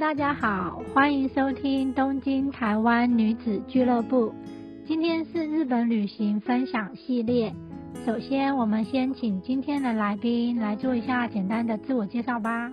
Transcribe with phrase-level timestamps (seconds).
[0.00, 4.32] 大家好，欢迎收听东京台湾女子俱乐部。
[4.86, 7.52] 今天是日本旅行分享系列。
[8.06, 12.72] 首先，我们先请今天的来宾来做一下简单的自我介绍吧。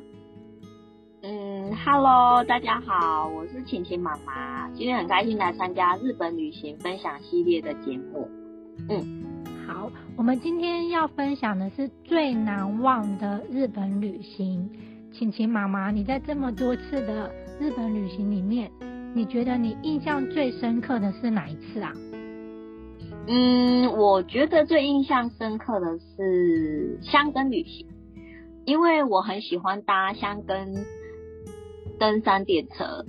[1.21, 8.29] 嗯，Hello，大家好，我是晴晴妈妈，今天很开心来参加日本旅行分享系列的节目。
[8.87, 14.71] 嗯，好，我们今天要分享的是最难忘的日本旅行。
[15.17, 18.71] 晴晴妈妈，你在这么多次的日本旅行里面，
[19.15, 21.91] 你觉得你印象最深刻的是哪一次啊？
[23.25, 27.87] 嗯，我觉得最印象深刻的是香根旅行，
[28.63, 30.85] 因为我很喜欢搭香根
[31.97, 33.03] 登山电车，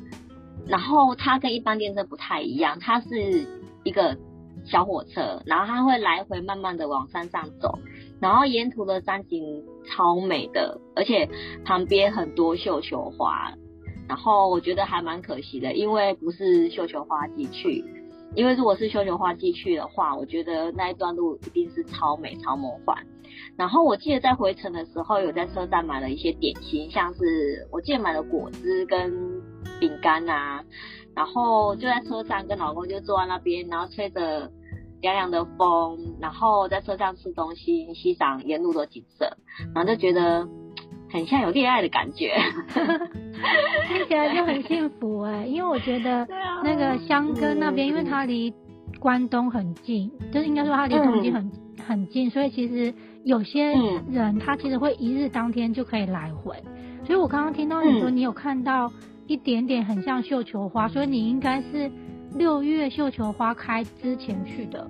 [0.66, 3.46] 然后它跟一般电车不太一样，它是
[3.84, 4.16] 一个
[4.64, 7.78] 小火车，然后它会来回慢慢的往山上走。
[8.20, 11.28] 然后沿途的山景超美的，而且
[11.64, 13.52] 旁边很多绣球花，
[14.08, 17.84] 然后我觉得还蛮可惜的，因为不是绣球花季去，
[18.34, 23.06] 因为如果是绣球花季去的话，我觉得那一段路一定是超美超梦幻。
[23.56, 29.12] 然后我记得在回程的时候，有在车站买了一些点心，像是我记得买了果汁跟
[29.78, 30.64] 饼干啊，
[31.14, 34.50] 然后就在车站跟老公就坐在那边，然后吹着。
[35.00, 39.36] 凉凉的风，然后在车上吃东西，欣赏沿路的景色，
[39.74, 40.48] 然后就觉得
[41.10, 42.34] 很像有恋爱的感觉，
[43.88, 45.46] 听起来就很幸福哎。
[45.46, 46.27] 因为我觉得
[46.64, 48.52] 那个香根那边，因为它离
[48.98, 51.52] 关东很近，就是应该说它离东京很
[51.86, 52.92] 很近，所以其实
[53.24, 53.72] 有些
[54.10, 56.56] 人他其实会一日当天就可以来回。
[57.05, 58.90] 所以我刚刚听到你说你有看到
[59.28, 61.90] 一点点很像绣球花，所以你应该是。
[62.34, 64.88] 六月绣球花开之前去的，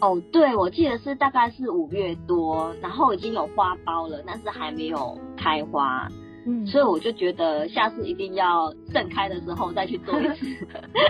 [0.00, 6.08] 哦，对，我记得是大概是五月多，然后已经有花苞了，但是还没有开花，
[6.46, 10.46] 嗯，所以我就觉得下次一定要盛开的时候再去做一次。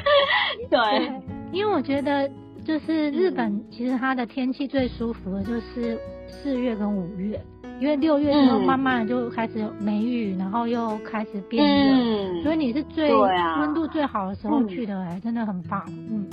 [0.71, 1.23] 对，
[1.53, 2.31] 因为我觉得
[2.65, 7.41] 就是日本其实它的天气最舒服的就是四月跟五月。
[7.81, 15.85] 因为六月之后慢慢就开始梅雨，然后又开始变热，所以你是最温度最好的时候去的，哎，真的很棒。
[15.89, 16.29] 嗯，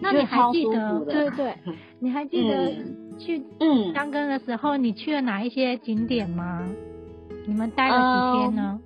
[0.00, 1.00] 那你还记得？
[1.06, 1.54] 对对，
[2.00, 2.72] 你还记得
[3.18, 3.42] 去
[3.94, 6.62] 香根的时候，你去了哪一些景点吗？
[7.46, 8.78] 你们待了几天呢？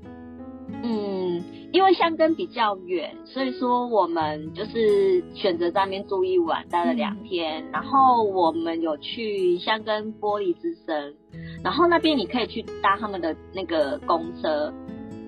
[0.82, 1.42] 嗯，
[1.72, 7.64] 因为香根比较远，所以说我们就是选择在那边住一晚，待了两天。
[7.72, 11.14] 然后我们有去香根玻璃之声。
[11.64, 14.70] 然后那边你可以去搭他们的那个公车，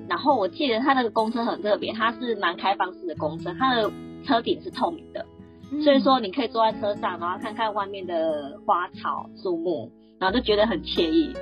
[0.06, 3.90] 然后我记得他那个公车很特别，它是蛮开放式的公车，它的
[4.22, 5.24] 车顶是透明的，
[5.82, 11.32] 所以说你可以坐在车上，然后看看外面的花草树木，然后就觉得很惬意。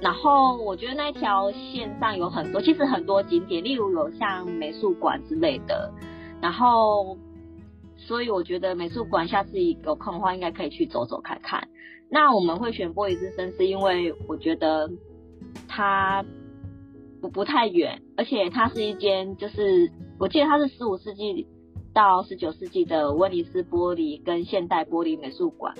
[0.00, 5.92] 然后我觉得那一条线上有很多，其实很多景点，例如有像美术馆之类的，
[6.40, 7.16] 然后
[7.96, 11.68] 所以我觉得美术馆下次有空的话，应该可以去走走看看。
[12.12, 14.90] 那我们会选玻璃之声，是因为我觉得
[15.66, 16.22] 它
[17.22, 21.46] 不不太远，而且它是一间就是我记得它是十五世纪
[21.94, 25.74] 到十九世纪的威尼斯玻璃跟现代玻璃美术馆，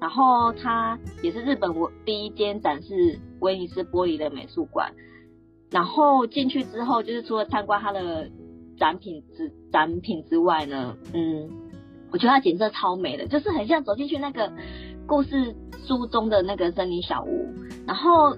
[0.00, 4.92] 然后它也是日本我第一间展示威尼斯玻璃的美术馆。
[5.70, 8.30] 然后进去之后，就是除了参观它的
[8.76, 11.48] 展品之展品之外呢，嗯，
[12.12, 14.52] 我觉得它景色超美的，就是很像走进去那个
[15.06, 15.54] 故事。
[15.86, 17.46] 书中的那个森林小屋，
[17.86, 18.36] 然后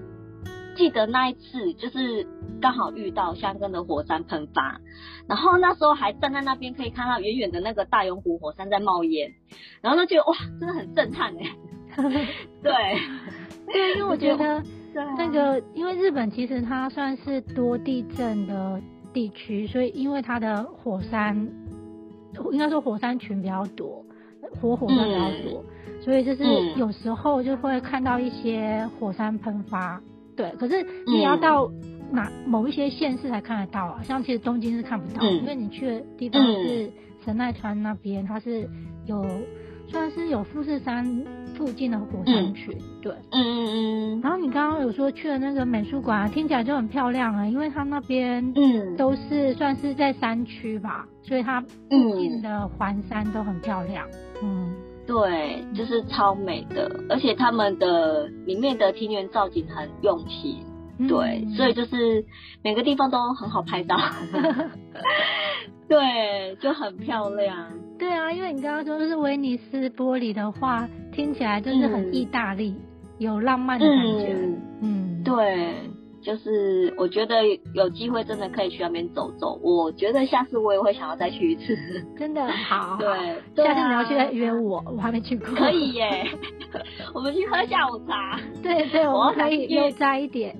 [0.75, 2.27] 记得那一次就是
[2.61, 4.79] 刚好遇到香根的火山喷发，
[5.27, 9.33] 然后那时候还站在那边可以看到远远的那个大永湖火山在冒烟，
[9.81, 11.55] 然后就觉得哇，真的很震撼哎。
[12.61, 12.71] 对，
[13.73, 14.63] 对，因为我觉得
[15.17, 18.79] 那个因为日本其实它算是多地震的
[19.11, 21.49] 地区，所以因为它的火山
[22.51, 24.05] 应该说火山群比较多，
[24.59, 25.65] 活火山比较多。
[26.01, 26.43] 所以就是
[26.77, 30.01] 有时候就会看到一些火山喷发，
[30.35, 30.49] 对。
[30.51, 31.69] 可是你要到
[32.11, 34.01] 哪某一些县市才看得到啊？
[34.03, 36.89] 像其实东京是看不到，因为你去的地方是
[37.25, 38.67] 神奈川那边，它是
[39.05, 39.25] 有
[39.87, 41.05] 算是有富士山
[41.59, 43.13] 附近的火山群，对。
[43.31, 44.21] 嗯嗯嗯。
[44.21, 51.67] 然后你刚刚有说去了那个美术馆，听起来就很漂亮啊，因为它那边嗯都是算是在山区吧，所以它附
[52.17, 54.07] 近的环山都很漂亮，
[54.41, 54.73] 嗯。
[55.05, 60.63] 对，就是超美的，而且他们的里面的庭园造景很用心，
[61.07, 62.23] 对，所以就是
[62.63, 63.97] 每个地方都很好拍照，
[65.89, 67.71] 对，就很漂亮。
[67.97, 70.87] 对啊，因为你刚刚说是威尼斯玻璃的话，
[71.19, 72.73] 听起来就是很意大利，
[73.17, 74.37] 有浪漫的感觉。
[74.81, 75.73] 嗯，对，
[76.21, 77.35] 就是我觉得
[77.73, 79.59] 有机会真的可以去那边走走。
[79.61, 81.75] 我觉得下次我也会想要再去一次。
[82.17, 83.35] 真的好，对，
[83.65, 85.47] 下次你要去再约我，我还没去过。
[85.55, 86.25] 可以耶，
[87.13, 88.39] 我们去喝下午茶。
[88.63, 90.55] 对对，我们可以悠哉一点。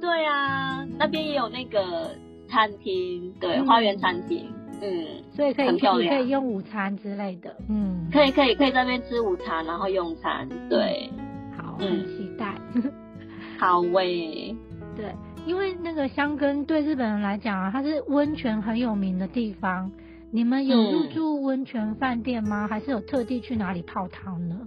[0.00, 2.10] 对啊，那边也有那个
[2.48, 4.44] 餐厅，对，花园餐厅，
[4.80, 11.10] 嗯，所以可以很漂亮，可以用午餐之类的，嗯，可以可以可以在那边吃午餐，然后用餐，对，
[11.56, 12.54] 好，很期待，
[13.58, 14.54] 好喂，
[14.96, 15.14] 对，
[15.46, 19.90] 因为那个香根对日本人来讲啊，它是温泉很有名的地方，
[20.30, 22.68] 你们有入住温泉饭店吗？
[22.68, 24.60] 还是有特地去哪里泡汤呢？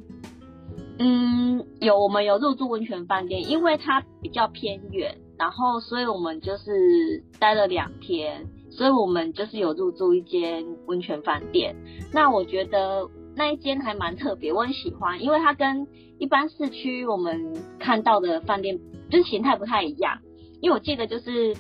[0.99, 11.75] 嗯，有，我们有入住温泉饭店，因为它比较偏远，然后所以我们就是待了两天，所以我们就是有入住一间温泉饭店。
[12.11, 15.85] 那我觉得那一间还蛮特别，我很喜欢，因为它跟
[16.17, 18.79] 一般市区我们看到的饭店
[19.09, 20.17] 就是形态不太一样。
[20.61, 21.55] 因为我记得就是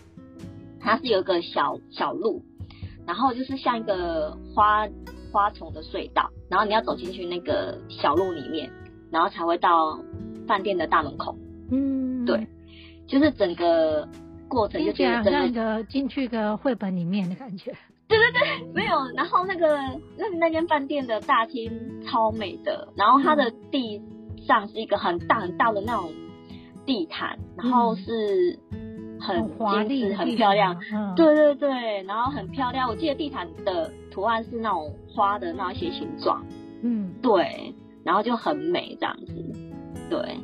[0.79, 2.43] 它是有一个小小路，
[3.05, 4.87] 然后就是像一个花
[5.31, 8.71] 花丛的隧道，然后你要走进去那个小路里面。
[9.11, 9.99] 然后才会到
[10.47, 11.35] 饭店的大门口。
[11.69, 12.47] 嗯，对，
[13.07, 14.07] 就是整个
[14.51, 17.73] 过程就觉得像一个进去个绘本里面的感觉。
[18.07, 19.07] 对对对，没有。
[19.15, 19.77] 然后那个
[20.17, 21.71] 那那间饭店的大厅
[22.03, 24.01] 超美的，然后它的地
[24.45, 26.11] 上是一个很大很大的那种
[26.85, 28.59] 地毯，然后是
[29.21, 30.77] 很华丽、很漂亮。
[30.93, 32.89] 嗯，对对对，然后很漂亮。
[32.89, 36.45] 我记得地毯的图案是那种花的那些形状。
[36.83, 37.73] 嗯，对。
[38.03, 39.33] 然后就很美这样子，
[40.09, 40.35] 对。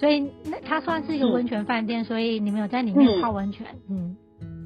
[0.00, 3.66] 所以那它算是一个温泉饭店，所以你们有在里面泡温泉？
[3.90, 4.16] 嗯。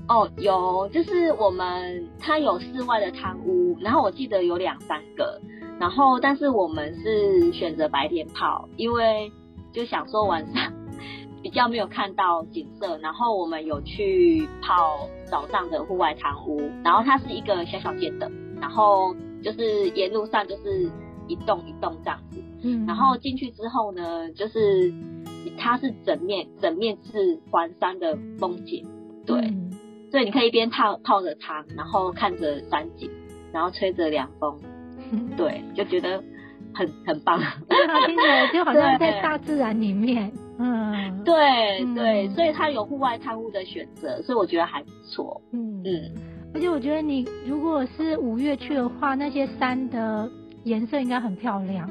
[0.06, 5.40] 哦，有，就是我们它有室外的汤屋，然后我记得有两三个，
[5.81, 9.32] 然后但是我们是选择白天泡，因为
[9.72, 10.72] 就想说晚上
[11.42, 20.88] 比较没有看到景色，然后我们有去泡早上的户外汤屋，然后它是一个小小间的，然后就是沿路上就是。
[21.26, 24.92] 一栋一栋这样子，嗯，然后进去之后呢，就是
[25.56, 28.87] 它是整面整面是环山的风景，
[29.26, 29.52] 对，
[30.11, 33.11] 所以你可以一边泡泡着汤，然后看着山景，
[33.52, 34.58] 然后吹着凉风，
[35.37, 36.23] 对，就觉得
[36.75, 37.38] 很很棒，
[38.06, 45.82] 听起来就好像在大自然里面，嗯， 对对，所以它有户外探屋的选择，所以我觉得还不错，嗯。
[45.85, 46.12] 嗯，
[46.55, 50.31] 而且我觉得你如果是五月去的话，那些山的。
[50.64, 51.87] 颜色应该很漂亮，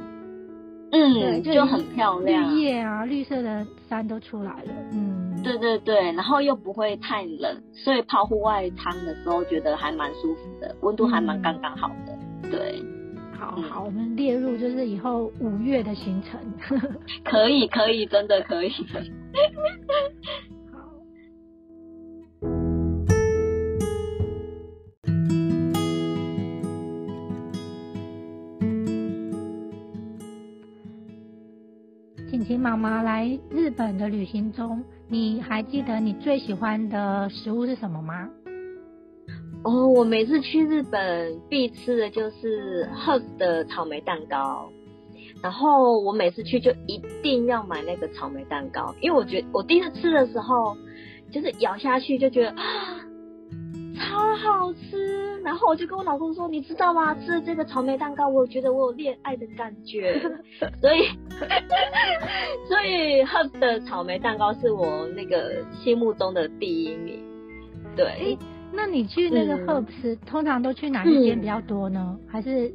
[0.96, 12.16] 嗯，就很漂亮，绿叶啊，绿色的山都出来了，嗯，对对对，然后又不会太冷，所以泡户外汤的时候觉得还蛮舒服的，温度还蛮刚刚好的，
[12.52, 12.80] 对，
[13.36, 16.40] 好好，我们列入就是以后五月的行程，
[17.24, 18.72] 可以可以，真的可以。
[32.64, 38.30] 妈妈来日本的旅行中，你还记得你最喜欢的食物是什么吗？
[39.66, 44.70] 哦，我每次去日本必吃的就是 House 的草莓蛋糕，
[45.42, 50.78] 然后我每次去就一定要买那个草莓蛋糕，因为我觉得我第一次吃的时候，
[51.34, 52.62] 就是咬下去就觉得啊，
[53.96, 55.40] 超好吃。
[55.44, 57.14] 然后我就跟我老公说，你知道吗？
[57.16, 60.20] 吃了这个草莓蛋糕，我觉得我有恋爱的感觉。
[60.80, 61.04] 所以，
[62.68, 67.22] 所以 Herb 的草莓蛋糕是我那个心目中的第一名。
[67.96, 68.38] 对，
[68.72, 72.18] 那你去那个 Herb 吃，通常都去哪一间比较多呢？
[72.28, 72.74] 还是？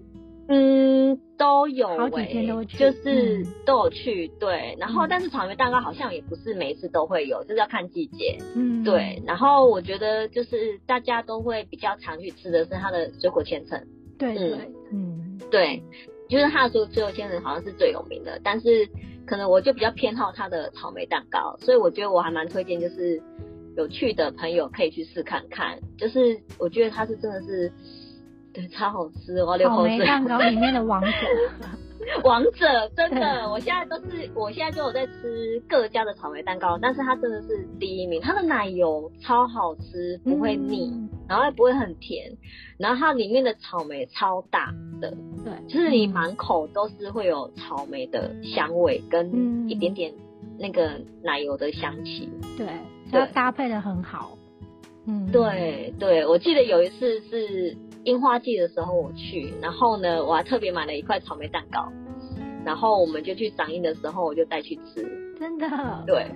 [0.50, 4.74] 嗯，都有，好几天都去，就是都有去，对。
[4.78, 8.38] 然后，但是草莓蛋糕好像也不是每一次都会有，就是要看季节。
[8.56, 9.22] 嗯，对。
[9.26, 13.78] 然后我觉得就是大家都会比较常去吃的是它的水果千层。
[14.18, 14.58] 对对，
[14.90, 15.82] 嗯，对，
[16.30, 18.88] 就是它的水果千层好像是最有名的，但是
[19.26, 23.22] 可能我就比较偏好它的草莓蛋糕，所以我觉得我还蛮推荐，就是
[23.76, 25.78] 有趣的朋友可以去试看看。
[25.98, 27.70] 就是我觉得它是真的是。
[28.68, 29.98] 超好吃，我要流口水。
[29.98, 31.10] 草莓蛋糕里面的王者，
[32.24, 38.20] 王者真的，我现在都是，我现在就有在吃各家的草莓蛋糕，但是它真的是第一名。
[38.20, 40.92] 它的奶油超好吃，不会腻，
[41.28, 42.36] 然后也不会很甜，
[42.78, 50.14] 然后它里面的草莓超大的，对，就是你满口都是会有草莓的香味跟一点点
[50.58, 52.66] 那个奶油的香气，对，
[53.10, 54.38] 它搭配的很好。
[55.06, 57.76] 嗯，对对，我记得有一次是。
[58.08, 61.92] 樱花季的时候我去，然后呢，我还特别买了一块草莓蛋糕，
[62.64, 65.06] 然后我们就去赏樱的时候，我就带去吃。
[65.38, 65.68] 真的，
[66.06, 66.26] 对，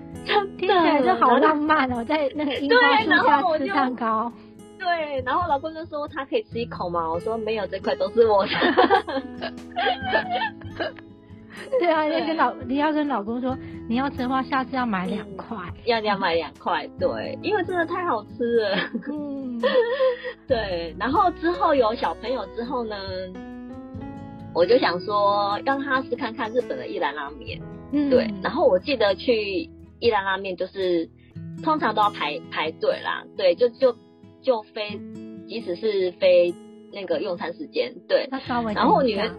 [0.59, 4.31] 听起来就好浪漫哦，在那个樱花树下吃蛋糕。
[4.79, 7.11] 对，然后老公就说他可以吃一口吗？
[7.11, 8.51] 我说没有，这块都是我的。
[11.79, 13.57] 对啊，要跟老你要跟老公说，
[13.89, 15.57] 你要吃的话，下次要买两块，
[15.87, 18.77] 要要买两块，对，因为真的太好吃了。
[19.11, 19.61] 嗯，
[20.49, 22.97] 对，然后之后有小朋友之后呢，
[24.55, 27.61] 我就想说让他试看看日本的一兰拉面。
[27.93, 29.69] 嗯，对，然后我记得去
[30.01, 31.09] 一兰拉面就是
[31.63, 33.95] 通常都要排排队啦，对，就就
[34.43, 34.99] 就非
[35.47, 36.55] 即使是非
[36.93, 39.31] 那个用餐时间，对，那稍微然后我女儿。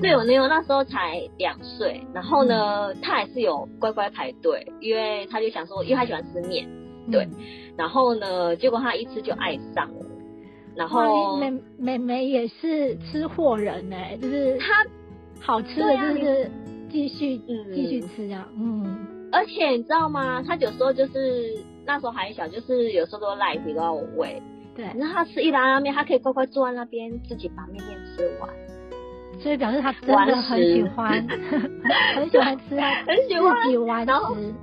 [0.00, 6.68] 对我女儿那时候才两岁，然后呢，他还是有乖乖排队，因为他就想说，因为他喜欢吃面，
[7.10, 7.28] 对，
[7.76, 10.06] 然后呢，结果他一吃就爱上了，
[10.76, 14.86] 然后妹妹妹也是吃货人哎，就是他
[15.40, 16.50] 好吃的就是
[16.90, 17.38] 继续
[17.74, 20.42] 继续吃这样，嗯，而且你知道吗？
[20.42, 24.40] 他有时候就是那时候还小，就是有时候都赖皮都要我喂，
[24.76, 28.48] 对，然后她吃一拉拉面，他可以乖乖坐在那边自己把面面吃完。
[29.42, 31.26] 所以表示他真的很喜欢，
[32.16, 34.54] 很喜欢吃，很喜欢自己玩食。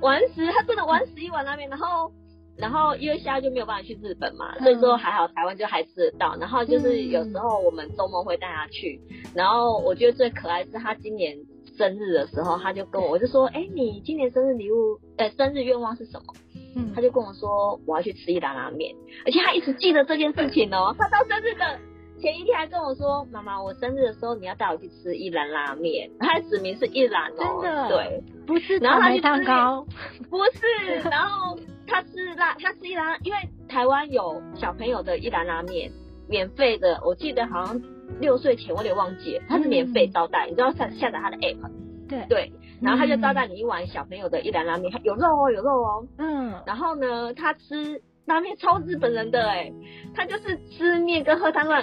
[0.00, 2.10] 玩食，他真的玩食一碗拉面，然后，
[2.58, 6.36] 然后因为现在就没有办法去日本嘛，所以说还好台湾就还吃得到。
[6.36, 9.00] 然后就是有时候我们周末会带他去，
[9.34, 11.36] 然后我觉得最可爱是他今年
[11.78, 16.34] 生日的时候，他就跟我，我就说，哎，你今年生日礼物，呃，生日愿望是什么？
[16.76, 21.78] 嗯，他就跟我说，我要去吃一兰拉面，而且他一直记得这件事情哦，他到生日的。
[22.20, 29.86] 前一天还跟我说：“妈妈，我生日的时候你要带我去吃一兰拉面。”他指名是一兰哦，真的对，不是草莓蛋糕，
[30.30, 31.08] 不是。
[31.10, 35.90] 然后他吃拉，他吃一兰，因为台湾有小朋友的一兰拉面，
[36.28, 37.00] 免费的。
[37.04, 37.82] 我记得好像
[38.20, 41.70] 六岁前我有点忘记，他是免费招待，你知道下下载他的 app，
[42.08, 48.00] 对对，然后他就招待你一碗小朋友的一兰拉面，有肉哦，有肉哦，嗯，然后呢，他吃。
[48.26, 49.72] 拉面超日本人的哎，
[50.14, 51.82] 他就是吃面跟喝汤乱，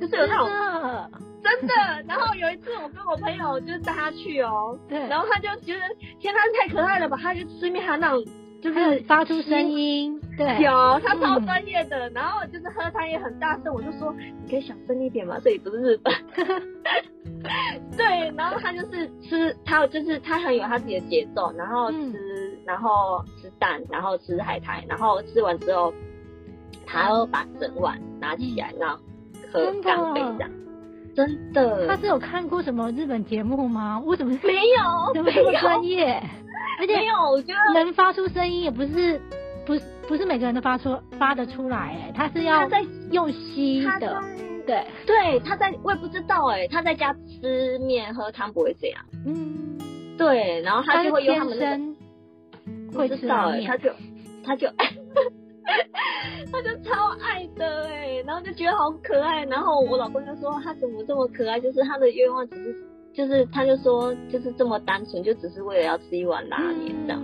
[0.00, 0.48] 就是有那种
[1.42, 1.74] 真的。
[2.06, 5.80] 然后有一次我跟我朋友就是带他去哦，对，然后他就觉得
[6.18, 8.24] 天他太可爱了吧，他就吃面还有那种
[8.62, 12.10] 就是发出声音，对，有他超专业的。
[12.10, 16.14] 然后就是喝汤也很大声，我就说你可以小声一点嘛，这里不是日本。
[17.96, 22.29] 对，然后他就是吃，他就是他很有他自己的节奏，然后吃，
[22.70, 25.92] 然后吃蛋，然后吃海苔，然后吃完之后，
[26.86, 28.96] 他要把整碗拿起来，然后
[29.52, 30.50] 喝干杯这样。
[31.16, 31.88] 真的？
[31.88, 34.00] 他是有看过什么日本节目吗？
[34.06, 35.14] 为什么没有？
[35.14, 36.22] 怎么这么专业？
[36.78, 39.20] 而且没有，我觉得能发出声音也不是，
[39.66, 44.22] 不是不是每个人都发出发得出来，哎，他是要在用吸的。
[44.64, 49.04] 对对，他在我也不知道哎，他在家吃面喝汤不会这样。
[49.26, 49.76] 嗯，
[50.16, 51.80] 对，然后他就会用他们的，
[52.98, 53.90] 会知道哎，他就
[54.44, 54.68] 他就
[56.52, 59.44] 他就超爱的哎，然后就觉得好可爱。
[59.44, 62.76] 然后我老公就说他怎么这么可爱，就是他的愿望只是
[63.12, 67.22] 就是他就说就是这么单纯，就只是为了要吃一碗拉面这样。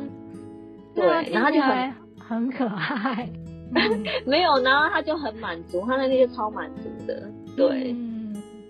[0.95, 3.29] 对，然后就很很可爱。
[4.25, 7.93] 没有，然后他就很满足，他那天就超满足的，对，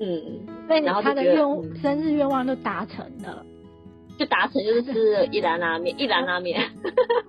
[0.01, 0.41] 嗯，
[0.83, 1.37] 然后他的愿
[1.83, 3.45] 生日愿望都达成了，
[4.19, 6.61] 就达成就是吃一兰拉面，一兰拉面，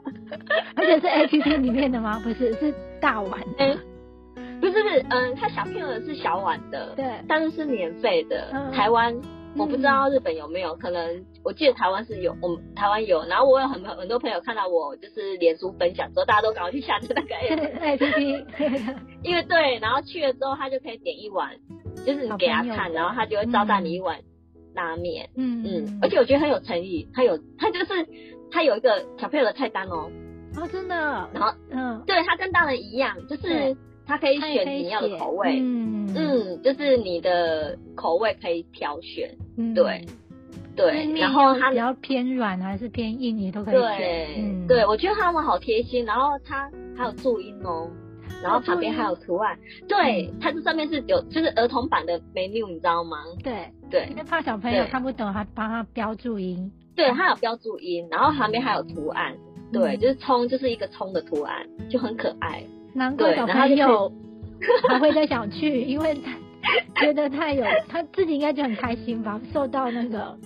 [0.75, 2.19] 而且是 A P P 里面的吗？
[2.23, 3.75] 不是，是大碗，哎，
[4.59, 9.15] 不是不是，嗯，他小朋友是小碗的，对，但是是免费的，台湾。
[9.55, 13.23] 我不知道日本有没有，可能我记得台湾是有，我们台湾有。
[13.25, 17.35] 然后我有很多很多朋友看到我就是脸书分享之后，大家都赶快去下载那个
[17.83, 18.45] A P P，
[19.23, 21.49] 因为对，然后去了之后他就可以点一碗，
[22.05, 24.19] 就是你给他看，然后他就会招待你一碗
[24.77, 25.29] 拉面。
[25.35, 28.07] 嗯嗯，而且我觉得很有诚意，他有他就是
[28.49, 30.09] 他有一个小朋友的菜单哦。
[30.55, 30.95] 哦，真的。
[31.33, 33.75] 然后嗯，对他跟大人一样，就是。
[34.09, 39.29] 它可以选你要的口味，嗯嗯，就是你的口味可以挑选，
[39.75, 40.05] 对
[40.77, 44.65] 对，然后它比较偏软还是偏硬，你都可以选。
[44.65, 47.91] 对，我觉得他们好贴心，然后它还有注音哦，
[48.43, 53.17] 然后旁边还有图案，对，它这上面是有就是儿童版的 menu，你知道吗？
[53.43, 56.71] 对对，因为怕小朋友看不懂，还帮他标注音。
[56.95, 59.35] 对，它有标注音，然后旁边还有图案，
[59.71, 62.63] 对，就是葱就是一个葱的图案，就很可爱。
[62.93, 64.11] 难怪小朋友
[64.89, 66.31] 还会再想去，因为他
[67.05, 70.37] 觉得太有，他自己应该就很开心吧，受到那个，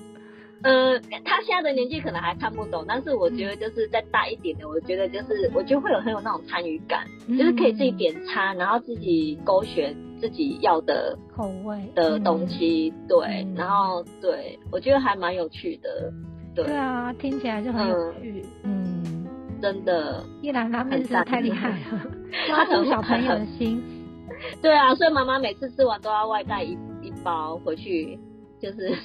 [0.64, 11.92] 呃，他现在的年纪可能还看不懂，但是我觉得就是再大一点的，我觉得就是我就会有很有那种参与感，就是可以自己点餐，然后自己勾选自己要的口味。
[11.96, 16.12] 的东西，对，然后对我觉得还蛮有趣的，
[16.56, 16.66] 对。
[16.66, 19.28] 对啊，听起来就很有趣，嗯，
[19.62, 20.24] 真的。
[20.42, 22.06] 一兰拉面真的太厉害了，
[22.48, 23.82] 抓住 小朋友的心。
[24.62, 28.18] 对啊，所以妈妈每次吃完都要外带一一包回去，
[28.60, 28.96] 就是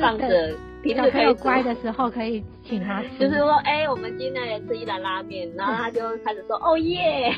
[0.00, 3.18] 放着，平时可以乖的时候可以请他吃。
[3.18, 7.32] 就是说，哎，我们今天也吃一兰拉面，然后他就 开始说，哦耶，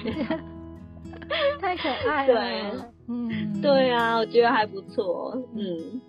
[1.61, 2.35] 太可爱了。
[2.35, 6.01] 对，嗯，对啊，我觉得还不错，嗯。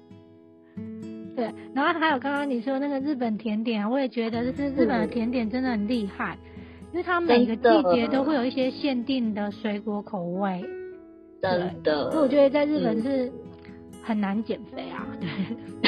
[1.33, 6.38] 对，然后还有刚刚你说那个日本甜点，我也觉得就是日本的甜点真的很厉害。
[6.91, 7.61] 因为它每个季
[7.95, 10.61] 节都会有一些限定的水果口味，
[11.41, 12.11] 真的。
[12.11, 13.31] 所以我觉得在日本是
[14.03, 15.80] 很难减肥啊，对。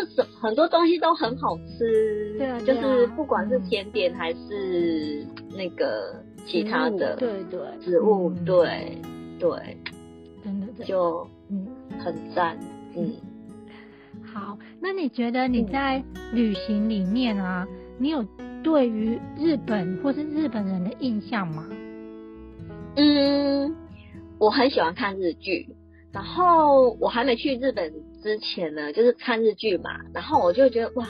[0.00, 8.98] 就是很多东西都很好吃，对啊，就是不管是甜点还是那个其他的，对对，植物，对
[9.38, 9.76] 对，
[10.42, 11.66] 真的就嗯
[11.98, 12.58] 很赞，
[12.96, 13.12] 嗯。
[14.24, 16.02] 好，那你觉得你在
[16.32, 17.66] 旅行里面啊，
[17.98, 18.24] 你有？
[18.62, 21.66] 对于日本或是日本人的印象吗？
[22.96, 23.74] 嗯，
[24.38, 25.66] 我很喜欢看日剧，
[26.12, 27.90] 然后我还没去日本
[28.22, 31.08] 之前呢，就是看日剧嘛，然后我就觉得哇，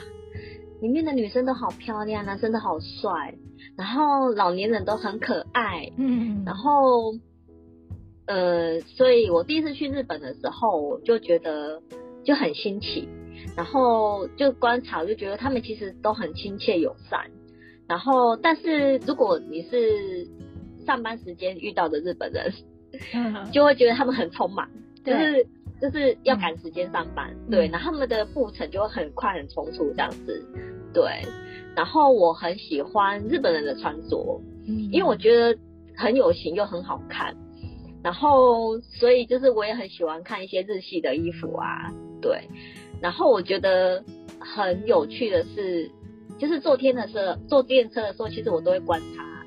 [0.81, 3.35] 里面的女生都好漂亮，男生都好帅，
[3.75, 7.13] 然后老年人都很可爱，嗯，然后
[8.25, 11.81] 呃，所以我第一次去日本的时候，我就觉得
[12.23, 13.07] 就很新奇，
[13.57, 17.29] 然后就观察，就觉得他们其实都很亲切友善。
[17.87, 20.25] 然后，但是如果你是
[20.85, 22.53] 上班时间遇到的日本人，
[23.51, 24.69] 就会觉得他们很匆忙，
[25.03, 25.45] 就是
[25.81, 30.45] 就是要赶时间上班，对，然后他们的步程就会很快很匆促这样子，
[30.93, 31.03] 对。
[31.75, 34.41] 然后我很喜欢日本人的穿着，
[34.91, 35.57] 因为我觉得
[35.95, 37.35] 很有型又很好看。
[38.03, 42.47] 然后，所以就是我也很喜欢看一些日系的衣服啊，对。
[43.01, 44.03] 然后我觉得
[44.39, 45.91] 很有趣的是。
[46.39, 49.45] 就是坐天的时候，坐电车的时候，其实我都会观察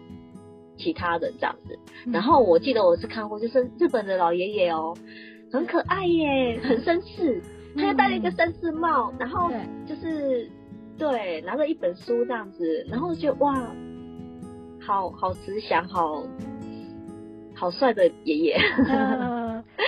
[0.76, 1.76] 其他人这样子。
[2.12, 4.96] 然后我记得我是看过，就是日本的老爷爷哦，
[5.54, 7.40] 很可爱耶，很绅士，
[7.76, 9.52] 他又戴了一个绅士帽，然后
[9.86, 10.50] 就是
[10.98, 13.54] 对拿着一本书这样子，然后就哇，
[14.84, 16.26] 好好慈祥，好
[17.54, 18.56] 好帅的爷爷。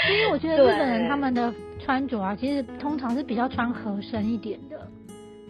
[0.09, 4.89] 因为我觉得日本人他们的穿着啊，其实通常是比较穿合身一点的。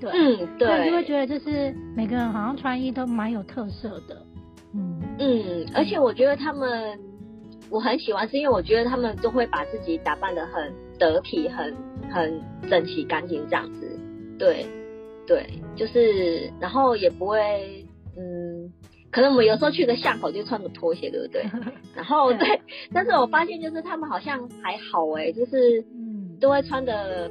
[0.00, 4.26] 对，嗯，对，就会觉得就是每个人好像穿衣都蛮有特色的，
[4.72, 4.98] 嗯。
[5.18, 6.98] 嗯，而且我觉得他们
[7.70, 11.74] 我很喜欢，是因为我觉得他们都会把自己打扮的很得体，很
[12.10, 13.98] 很整齐干净这样子，
[14.38, 14.66] 对
[15.26, 17.84] 对，就是然后也不会，
[18.16, 18.72] 嗯，
[19.10, 21.44] 可能我们有时候去个巷口就穿个拖鞋，对不对？
[21.94, 22.60] 然后对，
[22.92, 27.30] 但是我发现就是他们好像还好哎，就是嗯，都会穿的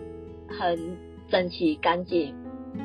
[0.50, 0.78] 很
[1.30, 2.36] 整齐干净。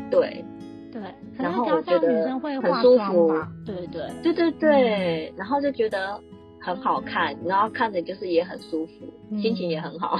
[0.09, 0.45] 对，
[0.93, 1.03] 对，
[1.37, 3.33] 然后我觉得很舒服，
[3.67, 6.21] 对对对对对，然后就觉得
[6.75, 8.93] 很好看，然后看着就是也很舒服，
[9.41, 10.19] 心情也很好。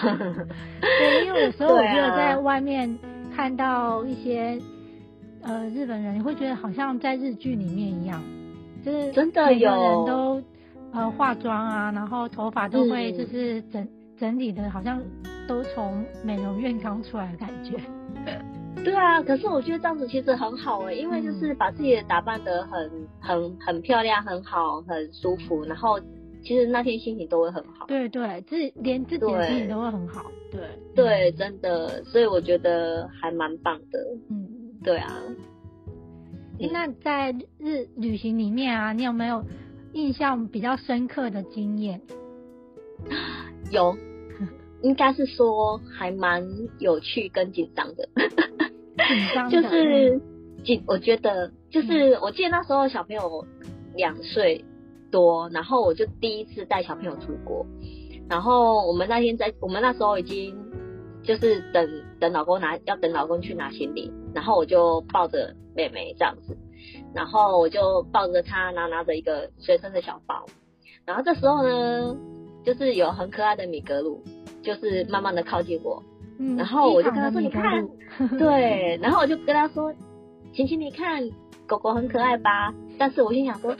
[0.81, 2.99] 对，因为有时候 我觉得在外面
[3.35, 4.59] 看到一些
[5.43, 8.23] 呃日本人，你会觉得好像在日剧里面一样，
[8.85, 9.71] 就是真的有。
[9.71, 10.43] 人都
[10.93, 15.01] 呃化妆啊，然后头发都会就是整整理的，好像
[15.47, 17.77] 都从美容院刚出来的感觉。
[18.83, 26.01] 对啊，可是我觉得这样子其实很好哎，因为就是把自己的打扮得很很很漂亮，很好，很舒服，然后
[26.43, 27.87] 其实那天心情都会很好。
[27.87, 30.31] 对对，自连自己的心情都会很好。
[30.51, 30.61] 对
[30.95, 33.99] 对，真的，所以我觉得还蛮棒的。
[34.29, 34.49] 嗯，
[34.83, 35.23] 对啊。
[36.73, 39.45] 那在日旅行里面啊，你有没有
[39.93, 42.01] 印象比较深刻的经验？
[43.71, 43.97] 有，
[44.83, 46.47] 应该是说还蛮
[46.79, 48.09] 有趣跟紧张的。
[49.51, 50.21] 就是
[50.63, 53.47] 紧，我觉得就是我记得那时候小朋友
[53.95, 54.63] 两岁
[55.11, 57.67] 多，然后我就第一次带小朋友出国，
[58.29, 60.57] 然后我们那天在我们那时候已经
[61.23, 66.57] 就是等等老公拿要等老公去拿行李，然后我就抱着妹妹这样子，
[67.15, 70.47] 然后我就抱着她，然后拿着一个随身的小包，
[71.05, 72.17] 然后这时候呢，
[72.65, 74.23] 就是有很可爱的米格鲁，
[74.63, 76.03] 就是慢慢的靠近我。
[76.57, 77.87] 然后我就跟他说：“你看，
[78.39, 79.93] 对。”然后我就跟他说
[80.55, 81.31] ：“晴晴，你看，
[81.67, 83.75] 狗狗很可爱吧？”但是我心想说：“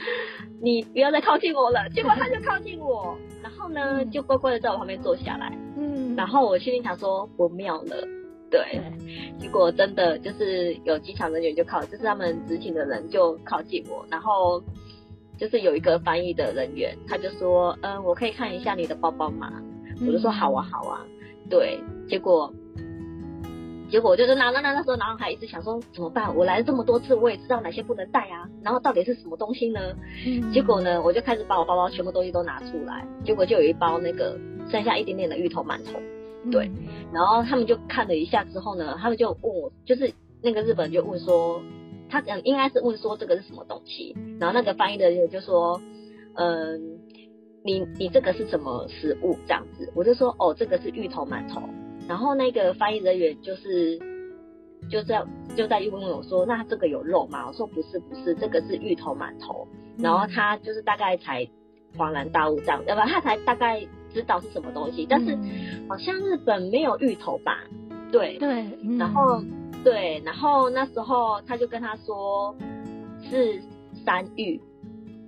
[0.59, 5.55] 你不要再靠近我了。”结果他就靠近我， 然后呢，就乖乖的在我旁边坐下来。
[5.77, 6.15] 嗯。
[6.15, 7.95] 然后我心里想说：“不妙了。”
[8.49, 8.81] 对。
[9.37, 14.59] 结果真的就是有机场人员就靠，就是他们执勤的人就靠近我，然后
[15.37, 19.53] 就是有一个翻译的人员，他就说，嗯，我可以看一下你的包包吗？
[20.01, 21.05] 我就说好啊，好啊。
[21.47, 21.79] 对，
[22.09, 22.51] 结果。
[23.91, 26.33] 结果我就是那那那那时候，然后还一直想说怎么办？
[26.33, 28.47] 我来了这么多次，我也知道哪些不能带啊。
[28.63, 29.79] 然后到底是什么东西呢？
[30.53, 33.05] 结果呢，我就开始把我包包全部东西都拿出来。
[33.25, 35.99] 结果就有一包那个剩下一点点的芋头馒头。
[36.49, 36.71] 对，
[37.11, 41.61] 然后他们就看了一下之后呢，他们就问我，就是那个日本人就问说，
[42.09, 44.15] 他嗯应该是问说这个是什么东西。
[44.39, 45.81] 然后那个翻译的人就说，
[46.35, 46.97] 嗯，
[47.65, 49.91] 你你这个是什么食物这样子？
[49.93, 51.61] 我就说哦，这个是芋头馒头。
[52.07, 53.99] 然后那个翻译人员就是
[54.89, 55.23] 就在
[55.55, 61.47] 就在问我说：“那这个有肉吗？”我说：“不是，不是，这个是芋头馒头。”然后他就是大概才
[61.97, 65.05] 恍然大悟这样，要不然他才大概知道是什么东西。
[65.09, 65.37] 但是
[65.87, 67.59] 好像日本没有芋头吧？
[68.11, 68.65] 对对。
[68.97, 69.41] 然后
[69.83, 72.55] 对，然后那时候他就跟他说
[73.29, 73.61] 是
[74.05, 74.59] 山芋，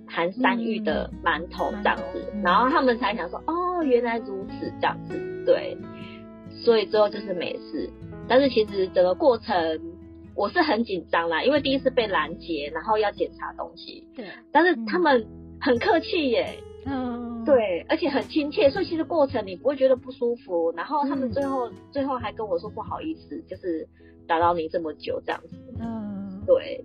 [0.06, 2.32] 含山芋的馒头这样子。
[2.42, 5.14] 然后他们才想说：“哦，原来如此，这样子。”
[5.46, 5.76] 对。
[6.62, 7.90] 所以最后就是没事，
[8.28, 9.80] 但是其实整个过程
[10.34, 14.06] 我是很紧张啦，因为第一次被拦截，然后要检查东西。
[14.16, 14.26] 对。
[14.50, 15.26] 但是他们
[15.60, 16.58] 很客气耶。
[16.86, 17.44] 嗯。
[17.44, 20.72] 对，而且很亲切，所以其实过程你不会觉得不舒服。
[20.74, 23.86] 然后他们最后最后还跟我说不好意思，就是
[24.26, 25.56] 打扰你这么久这样子。
[25.78, 26.42] 嗯。
[26.46, 26.84] 对。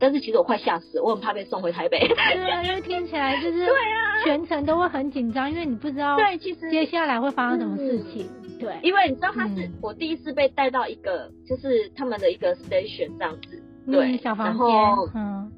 [0.00, 1.98] 但是其实我快吓死，我很怕被送回台北。
[2.08, 8.26] 对啊，因为听起来就是对啊，全程都会很紧张，因为你不知道对，其实接下来会发生什么事情。
[8.58, 14.66] 对，因为你知道他是我第一次被带到一个就是他们的一个 station 这样子，对，小房间，
[15.14, 15.50] 嗯，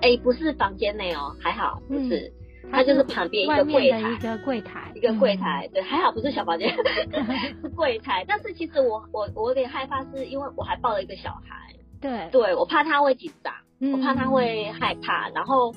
[0.00, 2.32] 哎，不是房间内哦，还好不是，
[2.72, 6.74] 他就是旁边一个柜台，一个柜台，一个柜台，对，还好不是小房间，
[7.60, 8.24] 是柜台。
[8.26, 13.52] 但是其实我我我有点害怕，是因为我还抱了一个小孩，对，对我怕他会紧张。
[13.92, 15.74] 我怕他会害怕，然后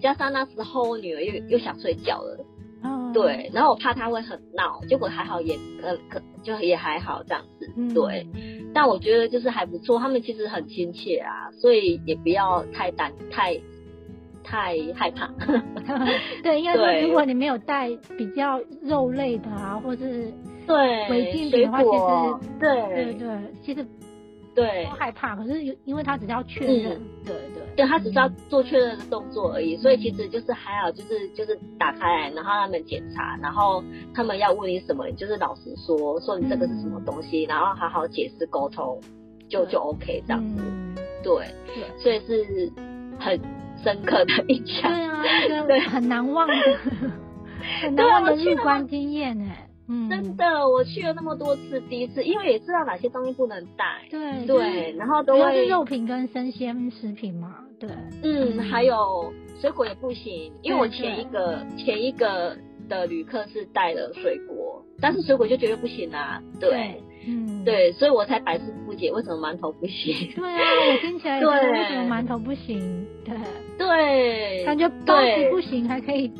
[0.00, 2.44] 加上那时候我女儿又又想睡觉了，
[2.82, 8.26] 嗯对，然后我怕他会很闹，结果还好也呃可就也还好这样子，对，
[8.74, 13.60] 但我觉得就是还不错，他们其实很亲切啊，所以也不要太担太
[14.42, 15.30] 太害怕。
[16.42, 20.32] 对，应该说如果你没有带比较肉类的啊，或是
[20.66, 22.94] 对违禁品的话，其实对。
[22.94, 23.28] 对对，
[23.62, 23.86] 其实。
[24.58, 39.00] 对，害怕，可是因为他只是要确认，对对，对他只是要做确认的动作而已，所以其实就是还好，就是就是打开来，然后他们检查，然后他们要问你什么，就是老实说，说你这个是什么东西，然后好好解释沟通，
[39.48, 40.62] 就就 OK 这样子，
[41.22, 41.46] 对，
[41.98, 42.72] 所以是
[43.20, 43.40] 很
[43.84, 45.22] 深刻的印象，对啊，
[45.68, 45.78] 对。
[45.80, 46.54] 很难忘的，
[47.82, 49.67] 很难忘的入关经验哎。
[49.88, 54.02] 真的，我去了那么多次，第一次，因为也知道哪些东西不能带。
[54.10, 57.56] 对对，然后都会肉品跟生鲜食品嘛。
[57.80, 57.88] 对，
[58.22, 62.56] 嗯，还有水果也不行，因为我前一个前一个
[62.88, 66.42] 的旅客是带了水果，但是水果就绝对不行啊。
[66.60, 70.32] 对，嗯，对，所以我才百思不解为什么馒头不行。
[70.34, 70.60] 对啊，
[70.92, 73.06] 我听起来对，为什么馒头不行？
[73.24, 73.34] 对
[73.78, 76.30] 对，感觉包子不行，还可以。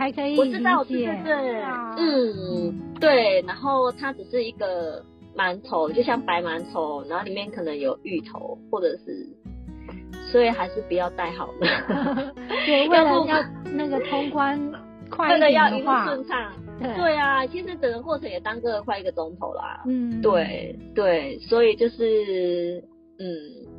[0.00, 1.62] 还可以我知道，对对对，
[1.98, 5.04] 嗯，对，然后它只是一个
[5.36, 9.28] 馒头，就像白馒头，然后里面可能有芋头，或者是，
[10.32, 12.32] 所以还是不要带好了。
[12.64, 14.58] 对，为了要那个通关
[15.10, 16.50] 快一点的话，顺畅。
[16.96, 19.82] 对啊，其实整个过程也耽搁了快一个钟头啦。
[19.86, 22.82] 嗯，对对，所以就是
[23.18, 23.69] 嗯。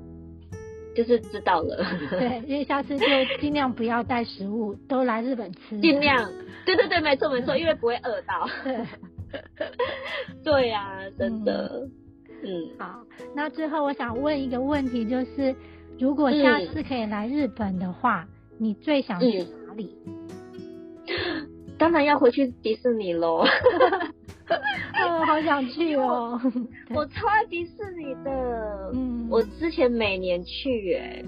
[0.95, 1.77] 就是知道了，
[2.11, 3.05] 对，因为下次就
[3.39, 5.79] 尽量不要带食物，都来日本吃。
[5.79, 6.29] 尽量，
[6.65, 8.47] 对对对，没错没错，因为不会饿到。
[8.63, 8.85] 对，
[10.43, 11.87] 对呀，真的。
[12.43, 12.49] 嗯，
[12.79, 13.03] 好，
[13.35, 15.55] 那最后我想问一个问题，就是
[15.99, 18.27] 如果下次可以来日本的话，
[18.57, 19.95] 你最想去哪里？
[21.77, 23.43] 当然要回去迪士尼喽。
[24.51, 26.39] 我 好想去哦！
[26.93, 28.91] 我超爱迪士尼的。
[28.93, 31.25] 嗯，我之前每年去耶。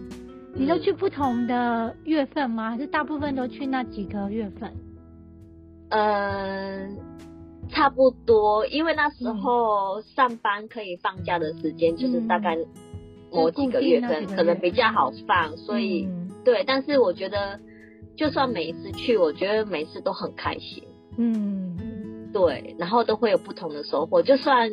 [0.55, 2.69] 你都去不同的月份吗？
[2.71, 4.71] 还是大部分都去那几个月份？
[5.89, 6.97] 嗯，
[7.69, 12.55] 差不多，因为那时候上班可以放假的时间就是大概
[13.31, 16.07] 某几个月份，可能比较好放，所以
[16.45, 16.63] 对。
[16.67, 17.59] 但是我觉得，
[18.15, 20.83] 就算每一次去，我觉得每次都很开心。
[21.17, 21.72] 嗯。
[22.33, 24.21] 对，然后都会有不同的收获。
[24.21, 24.69] 就算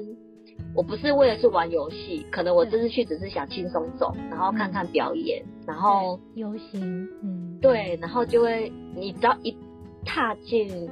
[0.75, 9.57] 我不是为了去玩游戏，可能我这次去只是想轻松走，然后看看表演，然后游行，嗯，对，然后就会你只要一
[10.05, 10.88] 踏进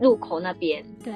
[0.00, 1.14] 入口那边，对，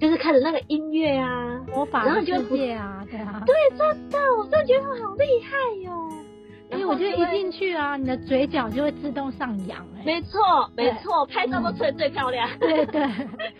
[0.00, 6.09] 就是看着那个音乐啊，魔法然后世界啊，对啊，对，真的，我真的觉得好厉害哟。
[6.72, 10.40] 因为我觉得一进去啊，你的嘴角就会自动上扬，哎，没错，
[10.76, 13.02] 没错，拍照都吹最漂亮， 对对，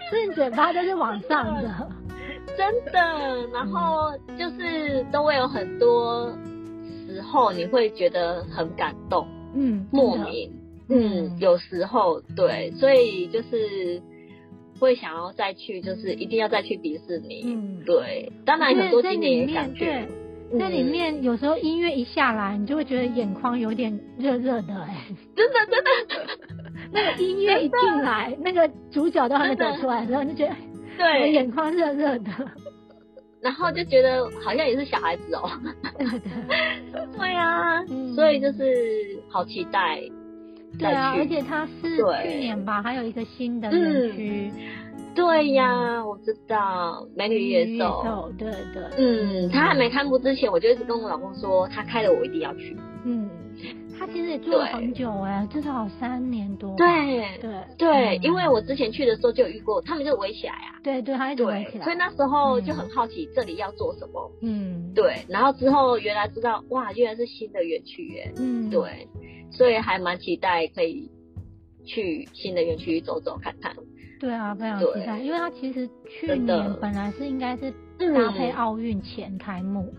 [0.09, 1.89] 所以嘴巴都是往上的，
[2.57, 3.49] 真的。
[3.53, 6.31] 然后就是都会有很多
[7.07, 10.53] 时候你会觉得很感动，嗯，莫名，
[10.89, 14.01] 嗯，有时候对，所以就是
[14.79, 20.07] 会想要再去，就是一定要再去迪士尼，嗯，对，当然很多经典也感觉。
[20.59, 26.39] 在里面有时候音乐一下来，你就会觉得眼眶有点热热的，哎，真的真的，
[26.93, 30.57] 那个音乐一进来，那个主角都还没走出来的时候，你就觉得
[30.99, 31.31] 对。
[31.33, 32.31] 眼眶热热的，
[33.41, 35.51] 然后就觉得好像也是小孩子哦，
[37.17, 37.33] 对。
[37.33, 37.85] 啊，
[38.15, 40.03] 所以就是好期待，
[40.79, 44.53] 对啊，而且它是去年吧，还有一个新的园区。
[45.15, 52.77] 对呀，我知道美女野兽，对对，嗯，他还没开幕之前，我就一直跟我老公说，他开了我一定要去。
[53.05, 53.29] 嗯，
[53.99, 56.75] 他其实也做了很久哎，至少三年多。
[56.77, 60.79] 对对对，因为我之前去的时候就有遇过，他们就围起来啊。
[60.83, 61.85] 对对，他一直围起来。
[61.85, 64.31] 所以那时候就很好奇这里要做什么。
[64.43, 68.33] 嗯，对，然后之后原来知道哇，原来是新的园区耶。
[68.39, 69.09] 嗯，对，
[69.51, 71.11] 所以还蛮期待可以
[71.85, 73.75] 去新的园区走走看看。
[74.21, 79.95] 对啊，非常期待，因为它其实去年本来是应该是搭配奥运前开幕，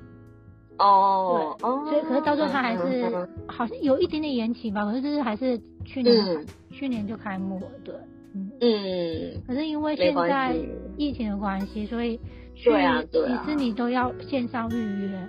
[0.77, 7.95] 哦，对，所以可是到时候它还是好像有一点点延期吧，可是就是还是去年去年就开幕了，对，
[8.35, 8.51] 嗯。
[8.61, 10.55] 嗯，可是因为现在
[10.97, 12.19] 疫情的关系，所以
[12.63, 15.27] 对啊对迪士尼都要线上预约，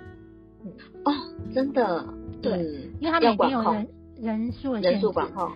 [1.05, 1.11] 哦，
[1.51, 2.05] 真的，
[2.43, 2.59] 对，
[2.99, 3.87] 因为它每天有人
[4.21, 5.07] 人数的限制，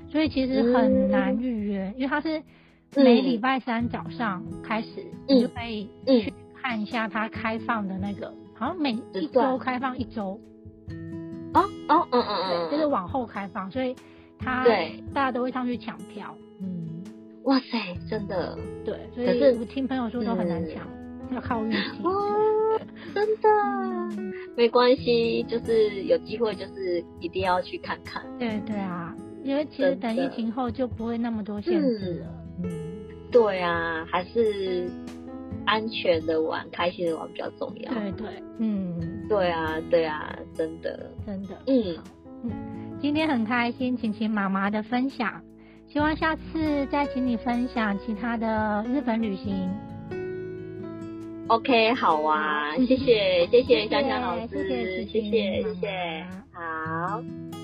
[0.09, 2.41] 所以其实很难预约，因为它是。
[2.95, 10.39] 每礼拜三早上开始，你就可以去看一下它开放的那个，好像每一周开放一周。
[11.53, 13.95] 哦哦嗯嗯嗯，就是往后开放，所以
[14.37, 16.35] 它对大家都会上去抢票。
[16.61, 17.03] 嗯，
[17.43, 20.87] 哇塞，真的对，所以我听朋友说都很难抢，
[21.31, 21.77] 要靠运气。
[23.13, 24.23] 真的
[24.55, 28.23] 没关系，就是有机会，就是一定要去看看。
[28.37, 32.27] 对对啊，因为其实等疫情后就不会那么多限制了。
[33.27, 34.89] 嗯，对啊，还是
[35.65, 37.93] 安全的玩、开心的玩比较重要。
[37.93, 38.27] 对对，
[38.59, 41.97] 嗯，对啊，对啊，真的，真的，嗯。
[42.43, 42.51] 嗯，
[43.01, 45.41] 今天很开心，晴晴妈妈的分享，
[45.87, 49.69] 希望下次再请你分享其他的日本旅行。
[51.47, 57.56] OK，好啊，谢谢谢谢香香老师，谢谢谢谢谢谢，好。